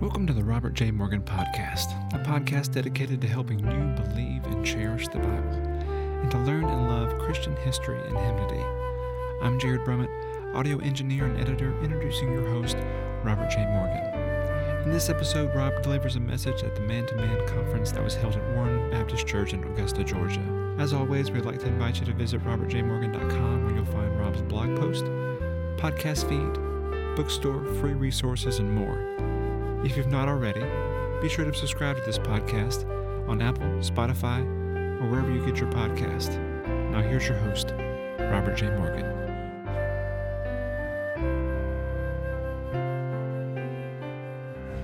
Welcome 0.00 0.26
to 0.26 0.32
the 0.32 0.44
Robert 0.44 0.74
J. 0.74 0.90
Morgan 0.90 1.22
Podcast, 1.22 1.86
a 2.14 2.18
podcast 2.18 2.72
dedicated 2.72 3.20
to 3.20 3.26
helping 3.28 3.58
you 3.60 4.02
believe 4.02 4.44
and 4.44 4.64
cherish 4.64 5.08
the 5.08 5.18
Bible 5.18 5.54
and 6.22 6.30
to 6.30 6.38
learn 6.38 6.64
and 6.64 6.88
love 6.88 7.18
Christian 7.20 7.56
history 7.56 7.98
and 8.00 8.16
hymnody. 8.16 8.62
I'm 9.42 9.58
Jared 9.58 9.82
Brummett, 9.82 10.08
audio 10.54 10.78
engineer 10.78 11.24
and 11.26 11.40
editor, 11.40 11.72
introducing 11.82 12.32
your 12.32 12.48
host, 12.50 12.76
Robert 13.22 13.50
J. 13.50 13.64
Morgan. 13.66 14.84
In 14.84 14.90
this 14.92 15.08
episode, 15.08 15.54
Rob 15.54 15.82
delivers 15.82 16.16
a 16.16 16.20
message 16.20 16.62
at 16.62 16.74
the 16.74 16.82
Man 16.82 17.06
to 17.06 17.14
Man 17.16 17.46
conference 17.48 17.90
that 17.92 18.02
was 18.04 18.14
held 18.14 18.34
at 18.36 18.54
Warren 18.54 18.90
Baptist 18.90 19.26
Church 19.26 19.54
in 19.54 19.64
Augusta, 19.64 20.04
Georgia. 20.04 20.74
As 20.78 20.92
always, 20.92 21.30
we'd 21.30 21.46
like 21.46 21.60
to 21.60 21.68
invite 21.68 22.00
you 22.00 22.06
to 22.06 22.12
visit 22.12 22.42
robertjmorgan.com 22.44 23.64
where 23.64 23.74
you'll 23.74 23.84
find 23.86 24.18
Rob's 24.18 24.42
blog 24.42 24.76
post, 24.76 25.04
podcast 25.76 26.28
feed, 26.28 27.16
bookstore, 27.16 27.64
free 27.76 27.94
resources, 27.94 28.58
and 28.58 28.70
more. 28.74 29.14
If 29.84 29.98
you've 29.98 30.06
not 30.06 30.30
already, 30.30 30.64
be 31.20 31.28
sure 31.28 31.44
to 31.44 31.52
subscribe 31.52 31.98
to 31.98 32.02
this 32.04 32.18
podcast 32.18 32.88
on 33.28 33.42
Apple, 33.42 33.66
Spotify, 33.80 34.40
or 34.98 35.10
wherever 35.10 35.30
you 35.30 35.44
get 35.44 35.58
your 35.58 35.70
podcast. 35.70 36.38
Now, 36.90 37.02
here's 37.02 37.28
your 37.28 37.36
host, 37.36 37.74
Robert 38.18 38.56
J. 38.56 38.70
Morgan. 38.70 39.04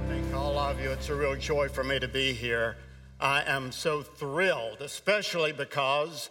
Thank 0.06 0.34
all 0.34 0.58
of 0.58 0.78
you. 0.78 0.90
It's 0.90 1.08
a 1.08 1.14
real 1.14 1.34
joy 1.34 1.70
for 1.70 1.82
me 1.82 1.98
to 1.98 2.06
be 2.06 2.34
here. 2.34 2.76
I 3.18 3.42
am 3.46 3.72
so 3.72 4.02
thrilled, 4.02 4.82
especially 4.82 5.52
because 5.52 6.28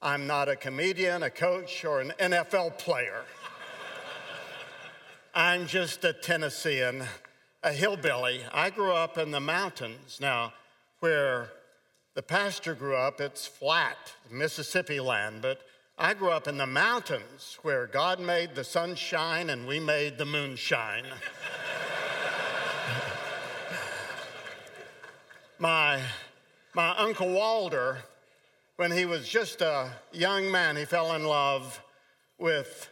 I'm 0.00 0.28
not 0.28 0.48
a 0.48 0.54
comedian, 0.54 1.24
a 1.24 1.30
coach, 1.30 1.84
or 1.84 2.00
an 2.00 2.12
NFL 2.20 2.78
player. 2.78 3.24
I'm 5.34 5.66
just 5.66 6.04
a 6.04 6.12
Tennessean 6.12 7.08
a 7.64 7.72
hillbilly. 7.72 8.42
I 8.52 8.70
grew 8.70 8.92
up 8.92 9.16
in 9.16 9.30
the 9.30 9.40
mountains. 9.40 10.18
Now, 10.20 10.52
where 11.00 11.48
the 12.14 12.22
pastor 12.22 12.74
grew 12.74 12.94
up, 12.94 13.22
it's 13.22 13.46
flat, 13.46 13.96
Mississippi 14.30 15.00
land, 15.00 15.40
but 15.40 15.62
I 15.98 16.12
grew 16.12 16.30
up 16.30 16.46
in 16.46 16.58
the 16.58 16.66
mountains 16.66 17.58
where 17.62 17.86
God 17.86 18.20
made 18.20 18.54
the 18.54 18.64
sun 18.64 18.96
shine 18.96 19.48
and 19.48 19.66
we 19.66 19.80
made 19.80 20.18
the 20.18 20.26
moon 20.26 20.56
shine. 20.56 21.06
my, 25.58 26.02
my 26.74 26.94
Uncle 26.98 27.30
Walter, 27.30 28.00
when 28.76 28.90
he 28.90 29.06
was 29.06 29.26
just 29.26 29.62
a 29.62 29.88
young 30.12 30.50
man, 30.50 30.76
he 30.76 30.84
fell 30.84 31.14
in 31.14 31.24
love 31.24 31.80
with 32.38 32.90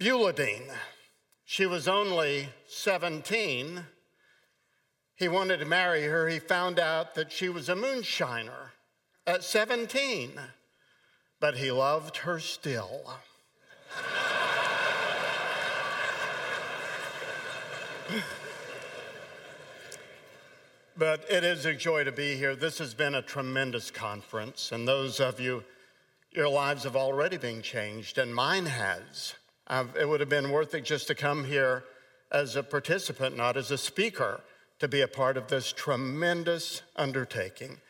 Beuladine. 0.00 0.72
She 1.44 1.66
was 1.66 1.86
only 1.86 2.48
17. 2.66 3.84
He 5.16 5.28
wanted 5.28 5.58
to 5.58 5.66
marry 5.66 6.04
her. 6.04 6.28
He 6.28 6.38
found 6.38 6.78
out 6.78 7.14
that 7.14 7.30
she 7.30 7.48
was 7.48 7.68
a 7.68 7.74
moonshiner 7.74 8.70
at 9.26 9.44
17, 9.44 10.32
but 11.40 11.56
he 11.56 11.70
loved 11.70 12.18
her 12.18 12.40
still. 12.40 13.18
but 20.96 21.24
it 21.30 21.44
is 21.44 21.66
a 21.66 21.74
joy 21.74 22.04
to 22.04 22.12
be 22.12 22.36
here. 22.36 22.56
This 22.56 22.78
has 22.78 22.94
been 22.94 23.14
a 23.14 23.22
tremendous 23.22 23.90
conference, 23.90 24.72
and 24.72 24.88
those 24.88 25.20
of 25.20 25.40
you, 25.40 25.64
your 26.30 26.48
lives 26.48 26.84
have 26.84 26.96
already 26.96 27.36
been 27.36 27.62
changed, 27.62 28.16
and 28.18 28.34
mine 28.34 28.66
has. 28.66 29.34
I've, 29.66 29.96
it 29.96 30.08
would 30.08 30.20
have 30.20 30.28
been 30.28 30.50
worth 30.50 30.74
it 30.74 30.84
just 30.84 31.06
to 31.08 31.14
come 31.14 31.44
here 31.44 31.84
as 32.30 32.56
a 32.56 32.62
participant, 32.62 33.36
not 33.36 33.56
as 33.56 33.70
a 33.70 33.78
speaker, 33.78 34.40
to 34.80 34.88
be 34.88 35.00
a 35.00 35.08
part 35.08 35.36
of 35.36 35.48
this 35.48 35.72
tremendous 35.72 36.82
undertaking. 36.96 37.80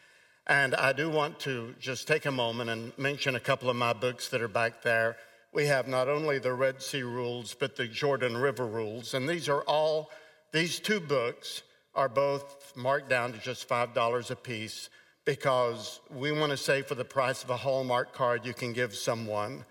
And 0.46 0.74
I 0.74 0.92
do 0.92 1.08
want 1.08 1.40
to 1.40 1.74
just 1.80 2.06
take 2.06 2.26
a 2.26 2.30
moment 2.30 2.70
and 2.70 2.96
mention 2.98 3.34
a 3.34 3.40
couple 3.40 3.70
of 3.70 3.76
my 3.76 3.92
books 3.92 4.28
that 4.28 4.42
are 4.42 4.48
back 4.48 4.82
there. 4.82 5.16
We 5.52 5.66
have 5.66 5.88
not 5.88 6.08
only 6.08 6.38
the 6.38 6.52
Red 6.52 6.82
Sea 6.82 7.02
Rules, 7.02 7.54
but 7.58 7.76
the 7.76 7.86
Jordan 7.86 8.36
River 8.36 8.66
Rules. 8.66 9.14
And 9.14 9.28
these 9.28 9.48
are 9.48 9.62
all, 9.62 10.10
these 10.52 10.78
two 10.78 11.00
books 11.00 11.62
are 11.94 12.08
both 12.08 12.72
marked 12.76 13.08
down 13.08 13.32
to 13.32 13.38
just 13.38 13.68
$5 13.68 14.30
a 14.30 14.36
piece 14.36 14.90
because 15.24 16.00
we 16.10 16.32
want 16.32 16.50
to 16.50 16.56
say 16.56 16.82
for 16.82 16.94
the 16.94 17.04
price 17.04 17.42
of 17.42 17.50
a 17.50 17.56
Hallmark 17.56 18.12
card, 18.12 18.44
you 18.44 18.52
can 18.52 18.72
give 18.72 18.94
someone 18.94 19.64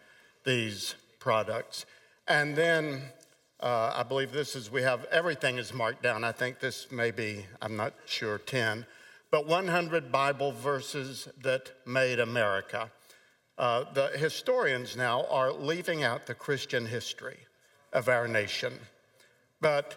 these 0.43 0.95
products. 1.19 1.85
And 2.27 2.55
then 2.55 3.01
uh, 3.59 3.91
I 3.95 4.03
believe 4.03 4.31
this 4.31 4.55
is, 4.55 4.71
we 4.71 4.81
have 4.83 5.05
everything 5.05 5.57
is 5.57 5.73
marked 5.73 6.03
down. 6.03 6.23
I 6.23 6.31
think 6.31 6.59
this 6.59 6.91
may 6.91 7.11
be, 7.11 7.45
I'm 7.61 7.75
not 7.75 7.93
sure, 8.05 8.37
10, 8.37 8.85
but 9.31 9.47
100 9.47 10.11
Bible 10.11 10.51
verses 10.51 11.27
that 11.41 11.71
made 11.85 12.19
America. 12.19 12.91
Uh, 13.57 13.85
the 13.93 14.07
historians 14.17 14.95
now 14.95 15.25
are 15.29 15.51
leaving 15.51 16.03
out 16.03 16.25
the 16.25 16.33
Christian 16.33 16.85
history 16.85 17.37
of 17.91 18.07
our 18.07 18.27
nation. 18.27 18.73
But 19.59 19.95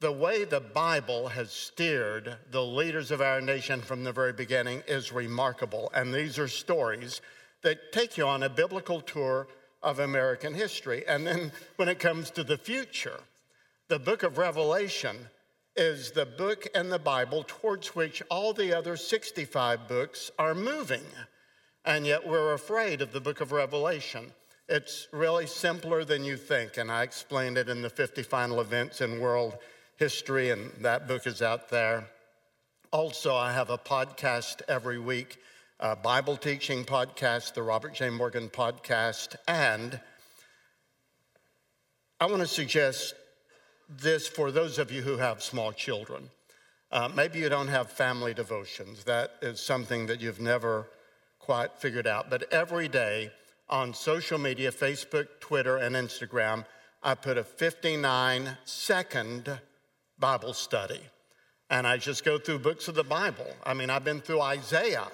the 0.00 0.12
way 0.12 0.44
the 0.44 0.60
Bible 0.60 1.28
has 1.28 1.52
steered 1.52 2.36
the 2.50 2.64
leaders 2.64 3.10
of 3.10 3.20
our 3.20 3.40
nation 3.40 3.80
from 3.80 4.04
the 4.04 4.12
very 4.12 4.32
beginning 4.32 4.82
is 4.88 5.12
remarkable. 5.12 5.90
And 5.94 6.12
these 6.12 6.38
are 6.38 6.48
stories 6.48 7.20
that 7.62 7.92
take 7.92 8.16
you 8.16 8.26
on 8.26 8.42
a 8.42 8.48
biblical 8.48 9.00
tour 9.00 9.46
of 9.82 9.98
American 9.98 10.54
history. 10.54 11.04
And 11.06 11.26
then 11.26 11.52
when 11.76 11.88
it 11.88 11.98
comes 11.98 12.30
to 12.30 12.44
the 12.44 12.56
future, 12.56 13.20
the 13.88 13.98
book 13.98 14.22
of 14.22 14.38
Revelation 14.38 15.16
is 15.76 16.10
the 16.10 16.26
book 16.26 16.66
in 16.74 16.90
the 16.90 16.98
Bible 16.98 17.44
towards 17.46 17.94
which 17.94 18.22
all 18.30 18.52
the 18.52 18.76
other 18.76 18.96
65 18.96 19.88
books 19.88 20.30
are 20.38 20.54
moving. 20.54 21.04
And 21.84 22.06
yet 22.06 22.26
we're 22.26 22.52
afraid 22.52 23.00
of 23.00 23.12
the 23.12 23.20
book 23.20 23.40
of 23.40 23.52
Revelation. 23.52 24.32
It's 24.68 25.08
really 25.12 25.46
simpler 25.46 26.04
than 26.04 26.24
you 26.24 26.36
think. 26.36 26.76
And 26.76 26.90
I 26.90 27.02
explained 27.02 27.58
it 27.58 27.68
in 27.68 27.82
the 27.82 27.90
50 27.90 28.22
final 28.22 28.60
events 28.60 29.00
in 29.00 29.20
world 29.20 29.58
history, 29.96 30.50
and 30.50 30.70
that 30.80 31.08
book 31.08 31.26
is 31.26 31.42
out 31.42 31.68
there. 31.68 32.06
Also, 32.92 33.34
I 33.34 33.52
have 33.52 33.70
a 33.70 33.78
podcast 33.78 34.62
every 34.68 34.98
week 34.98 35.38
uh, 35.82 35.96
Bible 35.96 36.36
teaching 36.36 36.84
podcast, 36.84 37.54
the 37.54 37.62
Robert 37.62 37.92
J. 37.92 38.08
Morgan 38.08 38.48
podcast, 38.48 39.34
and 39.48 39.98
I 42.20 42.26
want 42.26 42.40
to 42.40 42.46
suggest 42.46 43.14
this 43.88 44.28
for 44.28 44.52
those 44.52 44.78
of 44.78 44.92
you 44.92 45.02
who 45.02 45.16
have 45.16 45.42
small 45.42 45.72
children. 45.72 46.30
Uh, 46.92 47.10
maybe 47.12 47.40
you 47.40 47.48
don't 47.48 47.66
have 47.66 47.90
family 47.90 48.32
devotions. 48.32 49.02
That 49.04 49.32
is 49.42 49.58
something 49.58 50.06
that 50.06 50.20
you've 50.20 50.40
never 50.40 50.86
quite 51.40 51.76
figured 51.76 52.06
out. 52.06 52.30
But 52.30 52.52
every 52.52 52.86
day 52.86 53.32
on 53.68 53.92
social 53.92 54.38
media 54.38 54.70
Facebook, 54.70 55.26
Twitter, 55.40 55.78
and 55.78 55.96
Instagram 55.96 56.64
I 57.02 57.16
put 57.16 57.36
a 57.36 57.42
59 57.42 58.56
second 58.64 59.58
Bible 60.16 60.54
study. 60.54 61.00
And 61.68 61.88
I 61.88 61.96
just 61.96 62.24
go 62.24 62.38
through 62.38 62.60
books 62.60 62.86
of 62.86 62.94
the 62.94 63.02
Bible. 63.02 63.48
I 63.66 63.74
mean, 63.74 63.90
I've 63.90 64.04
been 64.04 64.20
through 64.20 64.42
Isaiah 64.42 65.08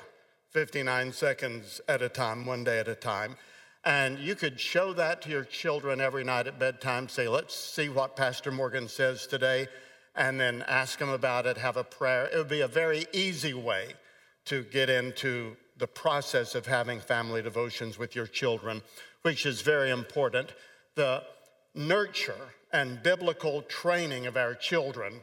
59 0.50 1.12
seconds 1.12 1.81
at 1.88 2.00
a 2.00 2.09
time, 2.09 2.47
one 2.47 2.64
day 2.64 2.78
at 2.78 2.88
a 2.88 2.94
time. 2.94 3.36
And 3.84 4.19
you 4.19 4.34
could 4.34 4.59
show 4.59 4.92
that 4.94 5.22
to 5.22 5.31
your 5.31 5.44
children 5.44 6.00
every 6.00 6.25
night 6.25 6.47
at 6.47 6.59
bedtime, 6.59 7.09
say, 7.09 7.28
let's 7.28 7.54
see 7.54 7.88
what 7.88 8.16
Pastor 8.16 8.50
Morgan 8.50 8.88
says 8.88 9.26
today, 9.26 9.69
and 10.16 10.41
then 10.41 10.64
ask 10.66 10.98
them 10.98 11.10
about 11.10 11.47
it, 11.47 11.58
have 11.58 11.76
a 11.76 11.84
prayer. 11.84 12.28
It 12.32 12.37
would 12.37 12.48
be 12.48 12.62
a 12.62 12.69
very 12.69 13.06
easy 13.12 13.54
way 13.54 13.94
to 14.47 14.64
get 14.64 14.91
into 14.91 15.56
the 15.76 15.87
process 15.87 16.54
of 16.54 16.66
having 16.66 16.98
family 16.98 17.42
devotions 17.42 17.98
with 17.98 18.16
your 18.16 18.26
children, 18.26 18.82
which 19.22 19.47
is 19.47 19.60
very 19.60 19.91
important. 19.91 20.54
The 20.94 21.22
nurture 21.75 22.54
and 22.72 23.03
biblical 23.03 23.62
training 23.62 24.26
of 24.26 24.37
our 24.37 24.54
children 24.54 25.20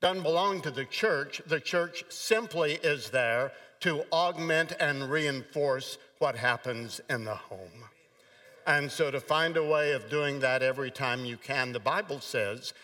doesn't 0.00 0.22
belong 0.22 0.60
to 0.62 0.70
the 0.70 0.84
church. 0.84 1.42
The 1.46 1.60
church 1.60 2.04
simply 2.08 2.74
is 2.74 3.10
there 3.10 3.52
to 3.80 4.04
augment 4.12 4.72
and 4.80 5.10
reinforce 5.10 5.98
what 6.18 6.36
happens 6.36 7.00
in 7.08 7.24
the 7.24 7.34
home. 7.34 7.84
And 8.66 8.90
so, 8.90 9.10
to 9.10 9.20
find 9.20 9.56
a 9.56 9.64
way 9.64 9.92
of 9.92 10.10
doing 10.10 10.40
that 10.40 10.62
every 10.62 10.90
time 10.90 11.24
you 11.24 11.36
can, 11.36 11.72
the 11.72 11.80
Bible 11.80 12.20
says 12.20 12.74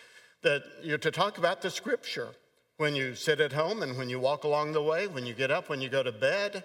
that 0.41 0.63
you're 0.83 0.97
to 0.97 1.11
talk 1.11 1.37
about 1.37 1.61
the 1.61 1.69
scripture 1.69 2.29
when 2.77 2.95
you 2.95 3.15
sit 3.15 3.39
at 3.39 3.53
home 3.53 3.83
and 3.83 3.97
when 3.97 4.09
you 4.09 4.19
walk 4.19 4.43
along 4.43 4.73
the 4.73 4.81
way, 4.81 5.07
when 5.07 5.25
you 5.25 5.33
get 5.33 5.51
up, 5.51 5.69
when 5.69 5.81
you 5.81 5.89
go 5.89 6.03
to 6.03 6.11
bed. 6.11 6.63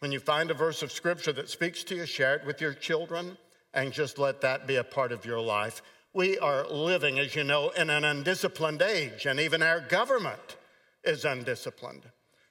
When 0.00 0.12
you 0.12 0.20
find 0.20 0.50
a 0.50 0.54
verse 0.54 0.82
of 0.82 0.92
scripture 0.92 1.32
that 1.32 1.50
speaks 1.50 1.82
to 1.84 1.96
you, 1.96 2.06
share 2.06 2.36
it 2.36 2.46
with 2.46 2.60
your 2.60 2.72
children 2.72 3.36
and 3.74 3.92
just 3.92 4.18
let 4.18 4.40
that 4.42 4.66
be 4.66 4.76
a 4.76 4.84
part 4.84 5.10
of 5.10 5.24
your 5.24 5.40
life. 5.40 5.82
We 6.18 6.36
are 6.38 6.66
living, 6.66 7.20
as 7.20 7.36
you 7.36 7.44
know, 7.44 7.70
in 7.70 7.90
an 7.90 8.04
undisciplined 8.04 8.82
age, 8.82 9.24
and 9.24 9.38
even 9.38 9.62
our 9.62 9.78
government 9.78 10.56
is 11.04 11.24
undisciplined 11.24 12.02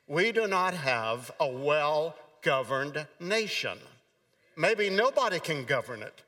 we 0.07 0.31
do 0.31 0.47
not 0.47 0.73
have 0.73 1.31
a 1.39 1.47
well 1.47 2.15
governed 2.41 3.05
nation. 3.19 3.77
Maybe 4.55 4.89
nobody 4.89 5.39
can 5.39 5.65
govern 5.65 6.01
it. 6.01 6.23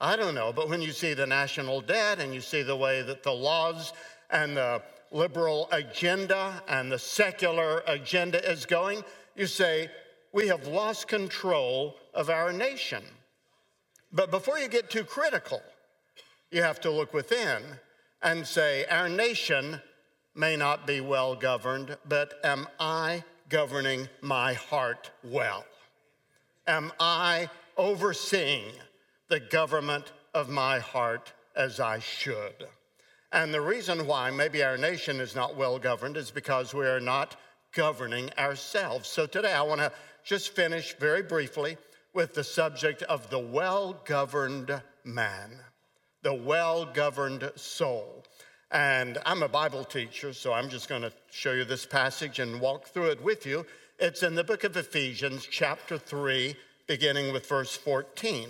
I 0.00 0.16
don't 0.16 0.34
know, 0.34 0.52
but 0.52 0.68
when 0.68 0.80
you 0.80 0.92
see 0.92 1.12
the 1.12 1.26
national 1.26 1.80
debt 1.82 2.20
and 2.20 2.32
you 2.32 2.40
see 2.40 2.62
the 2.62 2.76
way 2.76 3.02
that 3.02 3.22
the 3.22 3.32
laws 3.32 3.92
and 4.30 4.56
the 4.56 4.82
liberal 5.10 5.68
agenda 5.72 6.62
and 6.68 6.90
the 6.90 6.98
secular 6.98 7.82
agenda 7.86 8.42
is 8.50 8.64
going, 8.64 9.04
you 9.36 9.46
say, 9.46 9.90
we 10.32 10.46
have 10.48 10.66
lost 10.66 11.08
control 11.08 11.96
of 12.14 12.30
our 12.30 12.52
nation. 12.52 13.02
But 14.12 14.30
before 14.30 14.58
you 14.58 14.68
get 14.68 14.88
too 14.88 15.04
critical, 15.04 15.60
you 16.50 16.62
have 16.62 16.80
to 16.80 16.90
look 16.90 17.12
within 17.12 17.62
and 18.22 18.46
say, 18.46 18.84
Our 18.86 19.08
nation 19.08 19.80
may 20.34 20.56
not 20.56 20.86
be 20.86 21.00
well 21.00 21.34
governed, 21.34 21.96
but 22.08 22.34
am 22.44 22.68
I 22.78 23.24
governing 23.48 24.08
my 24.20 24.54
heart 24.54 25.10
well? 25.24 25.64
Am 26.66 26.92
I 27.00 27.48
overseeing 27.76 28.72
the 29.28 29.40
government 29.40 30.12
of 30.34 30.48
my 30.48 30.78
heart 30.78 31.32
as 31.56 31.80
I 31.80 31.98
should? 31.98 32.66
And 33.32 33.52
the 33.52 33.60
reason 33.60 34.06
why 34.06 34.30
maybe 34.30 34.62
our 34.62 34.78
nation 34.78 35.20
is 35.20 35.34
not 35.34 35.56
well 35.56 35.78
governed 35.78 36.16
is 36.16 36.30
because 36.30 36.72
we 36.72 36.86
are 36.86 37.00
not 37.00 37.36
governing 37.72 38.30
ourselves. 38.38 39.08
So 39.08 39.26
today 39.26 39.52
I 39.52 39.62
want 39.62 39.80
to 39.80 39.92
just 40.24 40.54
finish 40.54 40.94
very 40.96 41.22
briefly 41.22 41.76
with 42.14 42.34
the 42.34 42.44
subject 42.44 43.02
of 43.02 43.28
the 43.30 43.38
well 43.38 44.00
governed 44.04 44.82
man, 45.04 45.60
the 46.28 46.34
well 46.34 46.84
governed 46.84 47.50
soul. 47.56 48.22
And 48.70 49.16
I'm 49.24 49.42
a 49.42 49.48
Bible 49.48 49.82
teacher, 49.82 50.34
so 50.34 50.52
I'm 50.52 50.68
just 50.68 50.86
going 50.86 51.00
to 51.00 51.12
show 51.30 51.52
you 51.52 51.64
this 51.64 51.86
passage 51.86 52.38
and 52.38 52.60
walk 52.60 52.88
through 52.88 53.12
it 53.12 53.24
with 53.24 53.46
you. 53.46 53.64
It's 53.98 54.22
in 54.22 54.34
the 54.34 54.44
book 54.44 54.62
of 54.62 54.76
Ephesians, 54.76 55.48
chapter 55.50 55.96
3, 55.96 56.54
beginning 56.86 57.32
with 57.32 57.46
verse 57.46 57.74
14. 57.74 58.46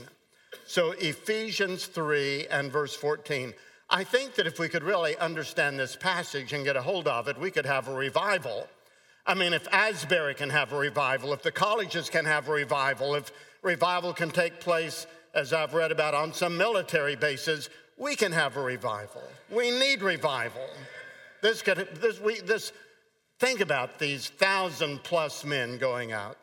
So, 0.66 0.90
Ephesians 0.98 1.86
3 1.86 2.48
and 2.48 2.72
verse 2.72 2.96
14. 2.96 3.54
I 3.88 4.02
think 4.02 4.34
that 4.34 4.48
if 4.48 4.58
we 4.58 4.68
could 4.68 4.82
really 4.82 5.16
understand 5.18 5.78
this 5.78 5.94
passage 5.94 6.52
and 6.52 6.64
get 6.64 6.74
a 6.74 6.82
hold 6.82 7.06
of 7.06 7.28
it, 7.28 7.38
we 7.38 7.52
could 7.52 7.66
have 7.66 7.86
a 7.86 7.94
revival. 7.94 8.66
I 9.24 9.34
mean, 9.34 9.52
if 9.52 9.68
Asbury 9.70 10.34
can 10.34 10.50
have 10.50 10.72
a 10.72 10.78
revival, 10.78 11.32
if 11.32 11.42
the 11.42 11.52
colleges 11.52 12.10
can 12.10 12.24
have 12.24 12.48
a 12.48 12.52
revival, 12.52 13.14
if 13.14 13.30
revival 13.62 14.12
can 14.12 14.30
take 14.30 14.58
place, 14.58 15.06
as 15.34 15.52
I've 15.52 15.74
read 15.74 15.92
about, 15.92 16.14
on 16.14 16.32
some 16.32 16.56
military 16.56 17.16
bases, 17.16 17.70
we 17.96 18.16
can 18.16 18.32
have 18.32 18.56
a 18.56 18.62
revival. 18.62 19.22
We 19.50 19.70
need 19.70 20.02
revival. 20.02 20.68
This, 21.42 21.62
could, 21.62 21.88
this, 22.00 22.20
we, 22.20 22.40
this, 22.40 22.72
think 23.38 23.60
about 23.60 23.98
these 23.98 24.28
thousand 24.28 25.02
plus 25.02 25.44
men 25.44 25.78
going 25.78 26.12
out 26.12 26.38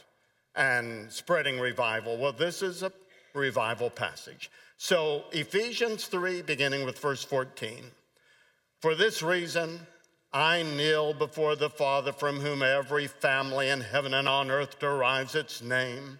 and 0.55 1.11
spreading 1.11 1.59
revival. 1.59 2.17
Well, 2.17 2.33
this 2.33 2.61
is 2.61 2.83
a 2.83 2.91
revival 3.33 3.89
passage. 3.89 4.49
So, 4.77 5.25
Ephesians 5.31 6.05
3, 6.05 6.41
beginning 6.41 6.85
with 6.85 6.99
verse 6.99 7.23
14. 7.23 7.83
For 8.81 8.95
this 8.95 9.21
reason, 9.21 9.79
I 10.33 10.63
kneel 10.63 11.13
before 11.13 11.55
the 11.55 11.69
Father 11.69 12.11
from 12.11 12.41
whom 12.41 12.61
every 12.61 13.07
family 13.07 13.69
in 13.69 13.81
heaven 13.81 14.13
and 14.13 14.27
on 14.27 14.51
earth 14.51 14.79
derives 14.79 15.33
its 15.33 15.61
name. 15.61 16.19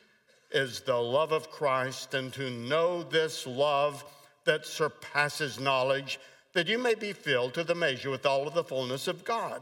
is 0.53 0.81
the 0.81 0.97
love 0.97 1.31
of 1.31 1.49
Christ 1.49 2.13
and 2.13 2.33
to 2.33 2.49
know 2.49 3.03
this 3.03 3.47
love 3.47 4.03
that 4.45 4.65
surpasses 4.65 5.59
knowledge, 5.59 6.19
that 6.53 6.67
you 6.67 6.77
may 6.77 6.95
be 6.95 7.13
filled 7.13 7.53
to 7.53 7.63
the 7.63 7.75
measure 7.75 8.09
with 8.09 8.25
all 8.25 8.47
of 8.47 8.53
the 8.53 8.63
fullness 8.63 9.07
of 9.07 9.23
God. 9.23 9.61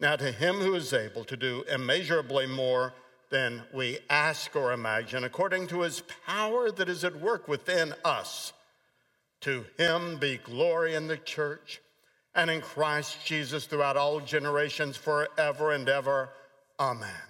Now, 0.00 0.16
to 0.16 0.32
him 0.32 0.56
who 0.56 0.74
is 0.74 0.92
able 0.92 1.24
to 1.24 1.36
do 1.36 1.64
immeasurably 1.72 2.46
more 2.46 2.94
than 3.28 3.62
we 3.72 3.98
ask 4.08 4.56
or 4.56 4.72
imagine, 4.72 5.24
according 5.24 5.68
to 5.68 5.82
his 5.82 6.02
power 6.26 6.70
that 6.72 6.88
is 6.88 7.04
at 7.04 7.20
work 7.20 7.46
within 7.46 7.94
us, 8.04 8.52
to 9.42 9.64
him 9.78 10.18
be 10.18 10.38
glory 10.38 10.94
in 10.94 11.06
the 11.06 11.16
church 11.16 11.80
and 12.34 12.50
in 12.50 12.60
Christ 12.60 13.24
Jesus 13.24 13.66
throughout 13.66 13.96
all 13.96 14.20
generations, 14.20 14.96
forever 14.96 15.72
and 15.72 15.88
ever. 15.88 16.30
Amen. 16.78 17.29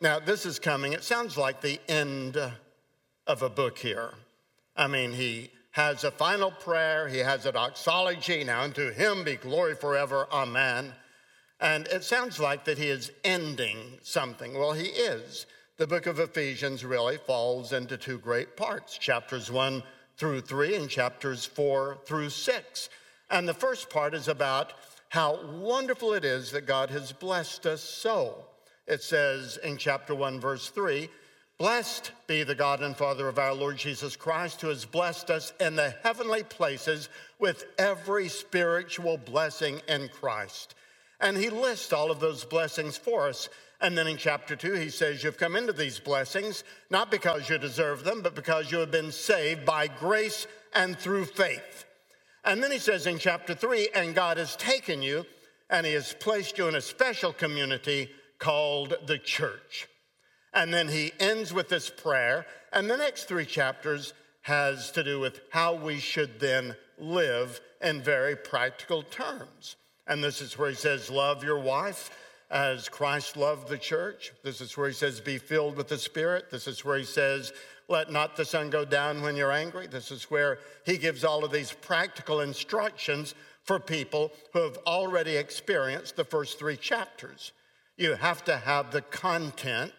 Now, 0.00 0.20
this 0.20 0.46
is 0.46 0.60
coming, 0.60 0.92
it 0.92 1.02
sounds 1.02 1.36
like 1.36 1.60
the 1.60 1.80
end 1.88 2.36
of 3.26 3.42
a 3.42 3.50
book 3.50 3.78
here. 3.78 4.12
I 4.76 4.86
mean, 4.86 5.12
he 5.12 5.50
has 5.72 6.04
a 6.04 6.10
final 6.10 6.52
prayer, 6.52 7.08
he 7.08 7.18
has 7.18 7.46
a 7.46 7.52
doxology. 7.52 8.44
Now, 8.44 8.62
unto 8.62 8.92
him 8.92 9.24
be 9.24 9.34
glory 9.36 9.74
forever. 9.74 10.28
Amen. 10.32 10.92
And 11.60 11.88
it 11.88 12.04
sounds 12.04 12.38
like 12.38 12.64
that 12.64 12.78
he 12.78 12.88
is 12.88 13.10
ending 13.24 13.98
something. 14.02 14.54
Well, 14.56 14.72
he 14.72 14.86
is. 14.86 15.46
The 15.78 15.86
book 15.86 16.06
of 16.06 16.20
Ephesians 16.20 16.84
really 16.84 17.16
falls 17.16 17.72
into 17.72 17.96
two 17.96 18.18
great 18.18 18.56
parts 18.56 18.98
chapters 18.98 19.50
one 19.50 19.82
through 20.16 20.42
three 20.42 20.74
and 20.76 20.88
chapters 20.88 21.44
four 21.44 21.98
through 22.06 22.30
six. 22.30 22.88
And 23.30 23.48
the 23.48 23.54
first 23.54 23.90
part 23.90 24.14
is 24.14 24.28
about 24.28 24.72
how 25.08 25.44
wonderful 25.56 26.14
it 26.14 26.24
is 26.24 26.52
that 26.52 26.66
God 26.66 26.90
has 26.90 27.12
blessed 27.12 27.66
us 27.66 27.82
so. 27.82 28.44
It 28.88 29.02
says 29.02 29.58
in 29.62 29.76
chapter 29.76 30.14
1, 30.14 30.40
verse 30.40 30.70
3 30.70 31.08
Blessed 31.58 32.12
be 32.28 32.44
the 32.44 32.54
God 32.54 32.82
and 32.82 32.96
Father 32.96 33.28
of 33.28 33.38
our 33.38 33.52
Lord 33.52 33.76
Jesus 33.76 34.14
Christ, 34.14 34.60
who 34.60 34.68
has 34.68 34.84
blessed 34.84 35.28
us 35.28 35.52
in 35.58 35.74
the 35.74 35.92
heavenly 36.04 36.44
places 36.44 37.08
with 37.40 37.64
every 37.78 38.28
spiritual 38.28 39.18
blessing 39.18 39.80
in 39.88 40.08
Christ. 40.08 40.76
And 41.20 41.36
he 41.36 41.50
lists 41.50 41.92
all 41.92 42.12
of 42.12 42.20
those 42.20 42.44
blessings 42.44 42.96
for 42.96 43.28
us. 43.28 43.48
And 43.80 43.98
then 43.98 44.06
in 44.06 44.16
chapter 44.16 44.54
2, 44.54 44.74
he 44.74 44.88
says, 44.88 45.22
You've 45.22 45.36
come 45.36 45.56
into 45.56 45.72
these 45.72 45.98
blessings 45.98 46.62
not 46.90 47.10
because 47.10 47.48
you 47.48 47.58
deserve 47.58 48.04
them, 48.04 48.22
but 48.22 48.36
because 48.36 48.70
you 48.70 48.78
have 48.78 48.92
been 48.92 49.10
saved 49.12 49.64
by 49.64 49.88
grace 49.88 50.46
and 50.74 50.96
through 50.96 51.24
faith. 51.24 51.84
And 52.44 52.62
then 52.62 52.70
he 52.70 52.78
says 52.78 53.06
in 53.06 53.18
chapter 53.18 53.54
3, 53.54 53.88
And 53.96 54.14
God 54.14 54.36
has 54.36 54.54
taken 54.56 55.02
you 55.02 55.26
and 55.70 55.84
he 55.84 55.92
has 55.92 56.14
placed 56.14 56.56
you 56.56 56.68
in 56.68 56.76
a 56.76 56.80
special 56.80 57.32
community 57.32 58.10
called 58.38 58.94
the 59.06 59.18
church. 59.18 59.88
And 60.52 60.72
then 60.72 60.88
he 60.88 61.12
ends 61.20 61.52
with 61.52 61.68
this 61.68 61.90
prayer. 61.90 62.46
And 62.72 62.88
the 62.88 62.96
next 62.96 63.24
three 63.24 63.46
chapters 63.46 64.14
has 64.42 64.90
to 64.92 65.04
do 65.04 65.20
with 65.20 65.40
how 65.50 65.74
we 65.74 65.98
should 65.98 66.40
then 66.40 66.74
live 66.98 67.60
in 67.82 68.02
very 68.02 68.34
practical 68.34 69.02
terms. 69.02 69.76
And 70.06 70.24
this 70.24 70.40
is 70.40 70.58
where 70.58 70.70
he 70.70 70.74
says, 70.74 71.10
Love 71.10 71.44
your 71.44 71.58
wife 71.58 72.10
as 72.50 72.88
Christ 72.88 73.36
loved 73.36 73.68
the 73.68 73.76
church. 73.76 74.32
This 74.42 74.60
is 74.60 74.76
where 74.76 74.88
he 74.88 74.94
says, 74.94 75.20
Be 75.20 75.38
filled 75.38 75.76
with 75.76 75.88
the 75.88 75.98
Spirit. 75.98 76.50
This 76.50 76.66
is 76.66 76.84
where 76.84 76.98
he 76.98 77.04
says, 77.04 77.52
Let 77.88 78.10
not 78.10 78.36
the 78.36 78.44
sun 78.44 78.70
go 78.70 78.84
down 78.84 79.22
when 79.22 79.36
you're 79.36 79.52
angry. 79.52 79.86
This 79.86 80.10
is 80.10 80.24
where 80.24 80.58
he 80.86 80.96
gives 80.96 81.24
all 81.24 81.44
of 81.44 81.52
these 81.52 81.72
practical 81.72 82.40
instructions 82.40 83.34
for 83.64 83.78
people 83.78 84.32
who 84.54 84.60
have 84.60 84.78
already 84.86 85.36
experienced 85.36 86.16
the 86.16 86.24
first 86.24 86.58
three 86.58 86.76
chapters. 86.76 87.52
You 87.98 88.14
have 88.14 88.44
to 88.44 88.56
have 88.56 88.92
the 88.92 89.02
content 89.02 89.92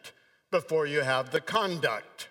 before 0.51 0.87
you 0.87 1.01
have 1.01 1.29
the 1.29 1.41
conduct. 1.41 2.29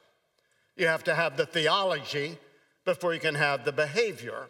You 0.77 0.87
have 0.87 1.05
to 1.05 1.15
have 1.15 1.37
the 1.37 1.45
theology 1.45 2.39
before 2.87 3.13
you 3.13 3.21
can 3.21 3.35
have 3.35 3.65
the 3.65 3.73
behavior. 3.73 4.49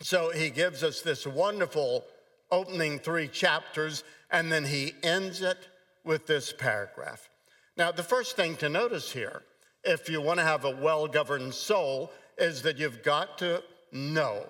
So 0.00 0.30
he 0.30 0.50
gives 0.50 0.82
us 0.82 1.00
this 1.02 1.24
wonderful 1.24 2.04
opening 2.50 2.98
three 2.98 3.28
chapters, 3.28 4.02
and 4.28 4.50
then 4.50 4.64
he 4.64 4.92
ends 5.04 5.40
it 5.40 5.68
with 6.02 6.26
this 6.26 6.52
paragraph. 6.52 7.30
Now, 7.76 7.92
the 7.92 8.02
first 8.02 8.34
thing 8.34 8.56
to 8.56 8.68
notice 8.68 9.12
here, 9.12 9.42
if 9.84 10.08
you 10.08 10.20
want 10.20 10.40
to 10.40 10.44
have 10.44 10.64
a 10.64 10.76
well 10.76 11.06
governed 11.06 11.54
soul, 11.54 12.10
is 12.38 12.62
that 12.62 12.78
you've 12.78 13.04
got 13.04 13.38
to 13.38 13.62
know 13.92 14.46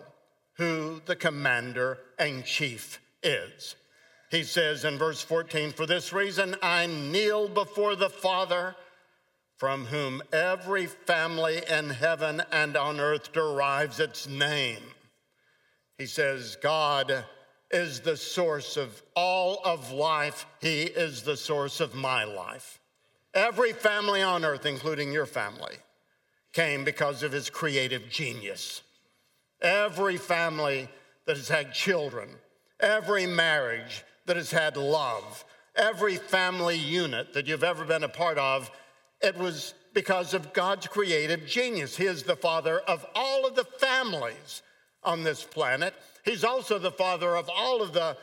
who 0.54 1.02
the 1.04 1.16
commander 1.16 1.98
in 2.18 2.42
chief 2.42 3.00
is. 3.22 3.76
He 4.34 4.42
says 4.42 4.84
in 4.84 4.98
verse 4.98 5.22
14, 5.22 5.70
For 5.70 5.86
this 5.86 6.12
reason 6.12 6.56
I 6.60 6.86
kneel 6.86 7.46
before 7.46 7.94
the 7.94 8.10
Father, 8.10 8.74
from 9.58 9.86
whom 9.86 10.24
every 10.32 10.86
family 10.86 11.62
in 11.70 11.90
heaven 11.90 12.42
and 12.50 12.76
on 12.76 12.98
earth 12.98 13.32
derives 13.32 14.00
its 14.00 14.26
name. 14.26 14.82
He 15.98 16.06
says, 16.06 16.56
God 16.60 17.24
is 17.70 18.00
the 18.00 18.16
source 18.16 18.76
of 18.76 19.04
all 19.14 19.60
of 19.64 19.92
life, 19.92 20.46
He 20.60 20.82
is 20.82 21.22
the 21.22 21.36
source 21.36 21.78
of 21.78 21.94
my 21.94 22.24
life. 22.24 22.80
Every 23.34 23.72
family 23.72 24.20
on 24.20 24.44
earth, 24.44 24.66
including 24.66 25.12
your 25.12 25.26
family, 25.26 25.76
came 26.52 26.82
because 26.82 27.22
of 27.22 27.30
His 27.30 27.50
creative 27.50 28.10
genius. 28.10 28.82
Every 29.62 30.16
family 30.16 30.88
that 31.24 31.36
has 31.36 31.48
had 31.48 31.72
children, 31.72 32.30
every 32.80 33.26
marriage, 33.26 34.02
that 34.26 34.36
has 34.36 34.50
had 34.50 34.76
love. 34.76 35.44
Every 35.76 36.16
family 36.16 36.76
unit 36.76 37.32
that 37.34 37.46
you've 37.46 37.64
ever 37.64 37.84
been 37.84 38.04
a 38.04 38.08
part 38.08 38.38
of, 38.38 38.70
it 39.20 39.36
was 39.36 39.74
because 39.92 40.34
of 40.34 40.52
God's 40.52 40.86
creative 40.86 41.46
genius. 41.46 41.96
He 41.96 42.04
is 42.04 42.22
the 42.22 42.36
father 42.36 42.80
of 42.80 43.06
all 43.14 43.46
of 43.46 43.54
the 43.54 43.64
families 43.64 44.62
on 45.02 45.22
this 45.22 45.42
planet. 45.42 45.94
He's 46.24 46.44
also 46.44 46.78
the 46.78 46.90
father 46.90 47.36
of 47.36 47.48
all 47.48 47.82
of 47.82 47.92
the 47.92 48.16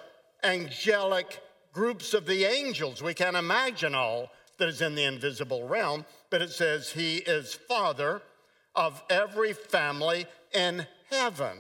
angelic 0.43 1.41
groups 1.73 2.13
of 2.13 2.25
the 2.25 2.45
angels. 2.45 3.01
We 3.01 3.13
can't 3.13 3.35
imagine 3.35 3.95
all 3.95 4.31
that 4.57 4.69
is 4.69 4.81
in 4.81 4.95
the 4.95 5.05
invisible 5.05 5.67
realm, 5.67 6.05
but 6.29 6.41
it 6.41 6.51
says 6.51 6.91
he 6.91 7.17
is 7.17 7.53
father 7.53 8.21
of 8.75 9.01
every 9.09 9.53
family 9.53 10.25
in 10.53 10.85
heaven. 11.09 11.57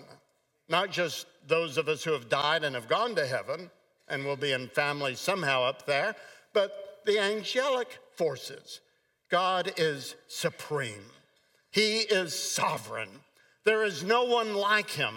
Not 0.69 0.91
just 0.91 1.27
those 1.47 1.77
of 1.77 1.87
us 1.87 2.03
who 2.03 2.13
have 2.13 2.29
died 2.29 2.63
and 2.63 2.75
have 2.75 2.87
gone 2.87 3.15
to 3.15 3.25
heaven 3.25 3.69
and 4.11 4.25
we'll 4.25 4.35
be 4.35 4.51
in 4.51 4.67
families 4.67 5.19
somehow 5.19 5.63
up 5.63 5.85
there, 5.85 6.15
but 6.53 6.99
the 7.05 7.19
angelic 7.19 7.97
forces. 8.15 8.81
God 9.29 9.73
is 9.77 10.15
supreme, 10.27 11.05
He 11.71 11.99
is 11.99 12.37
sovereign. 12.37 13.09
There 13.63 13.83
is 13.83 14.03
no 14.03 14.23
one 14.23 14.55
like 14.55 14.89
Him. 14.89 15.15